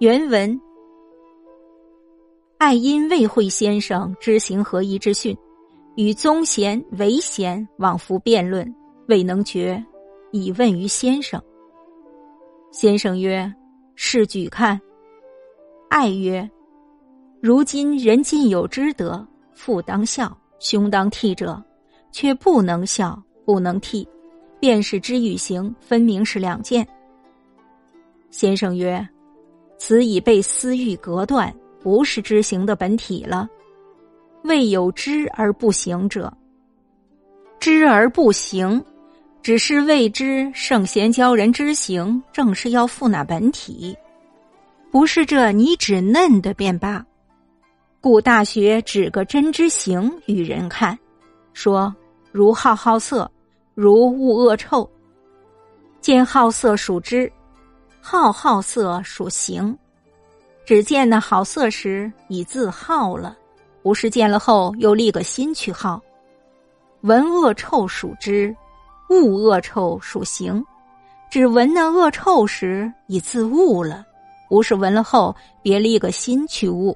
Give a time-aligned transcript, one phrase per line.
[0.00, 0.60] 原文：
[2.58, 5.36] 爱因未会先生知行合一之训，
[5.94, 8.74] 与宗贤、唯贤往复辩论，
[9.06, 9.82] 未能决，
[10.32, 11.40] 以问于先生。
[12.72, 13.50] 先生曰
[13.94, 14.78] ：“试举看。”
[15.88, 16.50] 爱曰
[17.40, 21.62] ：“如今人尽有知德，父当孝，兄当悌者，
[22.10, 24.04] 却不能孝，不能悌，
[24.58, 26.86] 便是知与行分明是两件。”
[28.30, 29.08] 先生曰。
[29.86, 33.46] 此已被私欲隔断，不是知行的本体了。
[34.42, 36.32] 未有知而不行者，
[37.60, 38.82] 知而不行，
[39.42, 43.94] 只是未知圣贤教人知行，正是要复那本体，
[44.90, 47.04] 不是这你只嫩的便罢。
[48.00, 50.98] 故大学指个真知行与人看，
[51.52, 51.94] 说
[52.32, 53.30] 如好好色，
[53.74, 54.90] 如恶恶臭，
[56.00, 57.30] 见好色属知。
[58.06, 59.74] 好好色属行，
[60.66, 63.34] 只见那好色时已自好了，
[63.82, 66.02] 不是见了后又立个心去好。
[67.00, 68.54] 闻恶臭属知，
[69.08, 70.62] 恶恶臭属行，
[71.30, 74.04] 只闻那恶臭时已自恶了，
[74.50, 76.94] 不是闻了后别立个心去恶。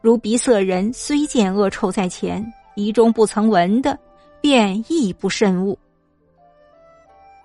[0.00, 2.40] 如鼻色人虽见恶臭在前，
[2.76, 3.98] 疑中不曾闻的，
[4.40, 5.76] 便亦不甚恶，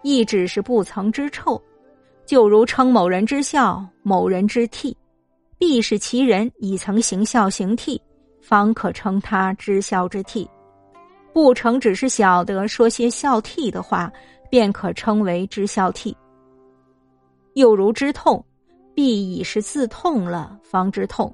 [0.04, 1.60] 亦只是不曾知臭。
[2.26, 4.96] 就如称某人之孝，某人之悌，
[5.58, 8.00] 必是其人已曾行孝行悌，
[8.42, 10.48] 方可称他知孝之悌；
[11.34, 14.12] 不成，只是晓得说些孝悌的话，
[14.50, 16.14] 便可称为知孝悌。
[17.56, 18.44] 又如知痛，
[18.96, 21.30] 必已是自痛了，方知痛；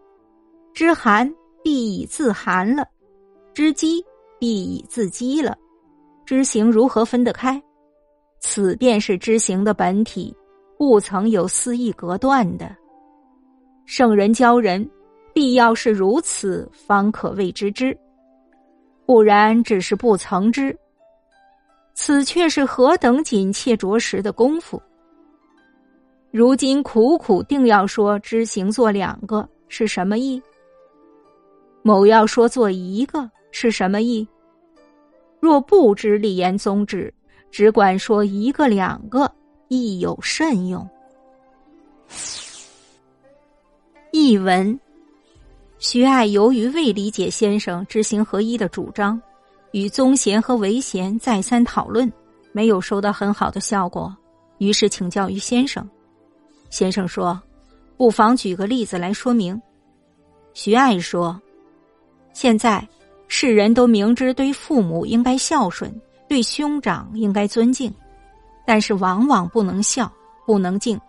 [0.74, 1.32] 知寒，
[1.64, 2.84] 必已自寒了；
[3.54, 4.04] 知饥，
[4.40, 5.56] 必已自饥了。
[6.26, 7.62] 知行如何分得开？
[8.40, 10.36] 此便是知行的本体。
[10.78, 12.76] 不曾有私意隔断的，
[13.86, 14.88] 圣人教人，
[15.34, 17.98] 必要是如此，方可谓知之。
[19.06, 20.78] 不然，只是不曾知。
[21.94, 24.80] 此却是何等紧切着实的功夫。
[26.30, 30.40] 如今苦苦定要说知行做两个，是什么意？
[31.82, 34.28] 某要说做一个，是什么意？
[35.40, 37.12] 若不知立言宗旨，
[37.50, 39.32] 只管说一个两个。
[39.68, 40.88] 亦有甚用？
[44.12, 44.80] 译文：
[45.78, 49.22] 徐爱由于未理解先生知行合一的主张，
[49.72, 52.12] 与宗贤和唯贤再三讨论，
[52.52, 54.16] 没有收到很好的效果，
[54.58, 55.88] 于是请教于先生。
[56.70, 57.40] 先生说
[57.98, 59.62] ：“不妨举个例子来说明。”
[60.54, 61.40] 徐爱说
[62.34, 62.88] ：“现在
[63.28, 65.94] 世人都明知对父母应该孝顺，
[66.28, 67.94] 对兄长应该尊敬。”
[68.68, 70.12] 但是往往不能笑，
[70.46, 71.00] 不能静，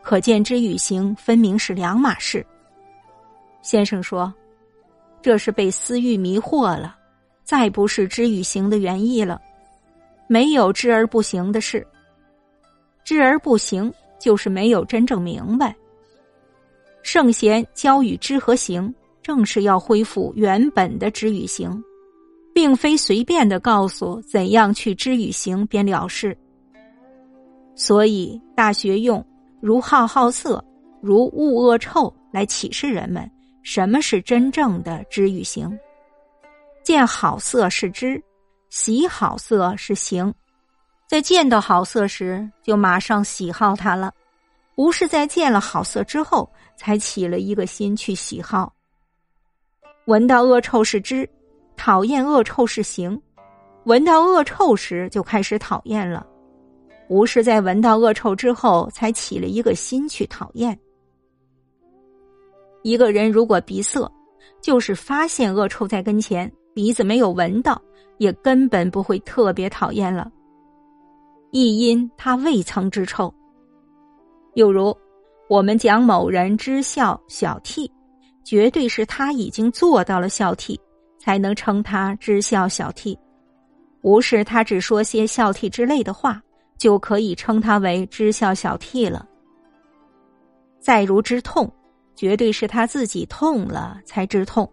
[0.00, 2.46] 可见之与行分明是两码事。
[3.62, 4.32] 先生说，
[5.20, 6.96] 这是被私欲迷惑了，
[7.42, 9.40] 再不是知与行的原意了。
[10.28, 11.84] 没有知而不行的事，
[13.02, 15.74] 知而不行就是没有真正明白。
[17.02, 21.82] 圣贤教与知和行，正是要恢复原本的知与行，
[22.54, 26.38] 并非随便的告诉怎样去知与行便了事。
[27.80, 29.26] 所以，大学用
[29.58, 30.62] 如好好色、
[31.00, 33.28] 如恶恶臭来启示人们
[33.62, 35.78] 什么是真正的知与行。
[36.82, 38.22] 见好色是知，
[38.68, 40.30] 喜好色是行。
[41.06, 44.12] 在见到好色时，就马上喜好它了，
[44.74, 48.70] 不是在见了好色之后才起了一个心去喜好。
[50.04, 51.26] 闻到恶臭是知，
[51.78, 53.18] 讨厌恶臭是行，
[53.84, 56.26] 闻到恶臭时就开始讨厌了。
[57.10, 60.78] 不是在闻到恶臭之后才起了一个心去讨厌。
[62.84, 64.08] 一个人如果鼻塞，
[64.62, 67.82] 就是发现恶臭在跟前，鼻子没有闻到，
[68.18, 70.30] 也根本不会特别讨厌了。
[71.50, 73.34] 亦因他未曾知臭。
[74.54, 74.96] 又如
[75.48, 77.90] 我们讲某人知孝小悌，
[78.44, 80.78] 绝对是他已经做到了孝悌，
[81.18, 83.18] 才能称他知孝小悌，
[84.00, 86.40] 不是他只说些孝悌之类的话。
[86.80, 89.28] 就可以称他为知孝小悌了。
[90.80, 91.70] 再如知痛，
[92.16, 94.66] 绝对是他自己痛了才知痛；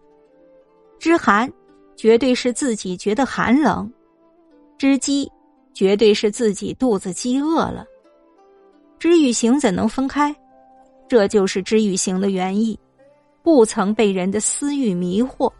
[0.98, 1.52] 知寒，
[1.96, 3.86] 绝对是自己觉得寒冷；
[4.78, 5.30] 知饥，
[5.74, 7.84] 绝对是自己肚子饥饿了。
[8.98, 10.34] 知与行怎能分开？
[11.08, 12.78] 这就是知与行的原意，
[13.42, 15.52] 不曾被人的私欲迷惑。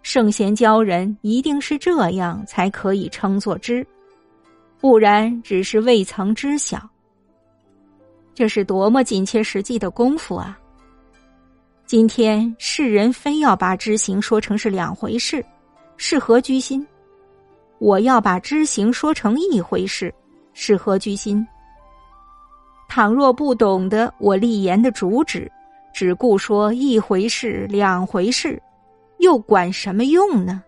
[0.00, 3.86] 圣贤教人，一定是这样才可以称作知。
[4.84, 6.78] 不然，只是未曾知晓。
[8.34, 10.60] 这是多么紧切实际的功夫啊！
[11.86, 15.42] 今天世人非要把知行说成是两回事，
[15.96, 16.86] 是何居心？
[17.78, 20.12] 我要把知行说成一回事，
[20.52, 21.42] 是何居心？
[22.86, 25.50] 倘若不懂得我立言的主旨，
[25.94, 28.62] 只顾说一回事、两回事，
[29.16, 30.62] 又管什么用呢？